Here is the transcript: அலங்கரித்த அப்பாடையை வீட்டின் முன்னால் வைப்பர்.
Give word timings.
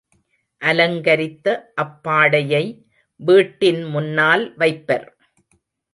அலங்கரித்த 0.61 1.47
அப்பாடையை 1.75 2.63
வீட்டின் 3.19 3.83
முன்னால் 3.83 4.45
வைப்பர். 4.57 5.07